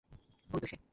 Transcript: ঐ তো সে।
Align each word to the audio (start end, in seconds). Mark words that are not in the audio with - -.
ঐ 0.49 0.57
তো 0.59 0.67
সে। 0.67 0.81